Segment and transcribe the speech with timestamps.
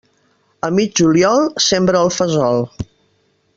[0.67, 2.61] A mig juliol sembra el fesol.